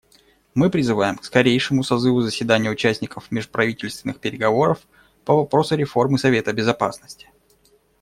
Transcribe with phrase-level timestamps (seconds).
[0.55, 4.79] Мы призываем к скорейшему созыву заседания участников межправительственных переговоров
[5.25, 7.29] по вопросу реформы Совета Безопасности.